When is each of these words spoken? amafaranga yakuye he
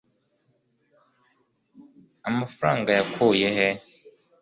amafaranga 2.29 2.89
yakuye 2.97 3.47
he 3.57 3.69